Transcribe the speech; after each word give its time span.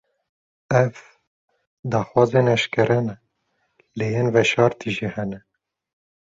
Ev, 0.83 0.95
daxwazên 1.91 2.47
eşkere 2.55 2.99
ne; 3.05 3.15
lê 3.97 4.07
yên 4.13 4.27
veşartî 4.35 4.89
jî 4.95 5.07
hene 5.15 5.39